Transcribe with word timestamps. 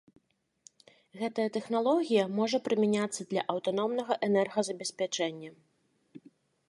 Гэтая 1.19 1.45
тэхналогія 1.57 2.23
можа 2.39 2.57
прымяняцца 2.69 3.21
для 3.33 3.41
аўтаномнага 3.55 4.13
энергазабеспячэння. 4.29 5.51